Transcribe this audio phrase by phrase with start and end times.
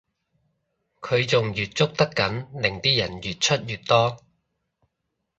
[0.99, 4.17] 佢仲越捉得緊令啲人越出越多